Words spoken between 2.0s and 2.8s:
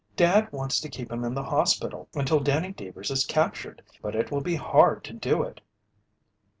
until Danny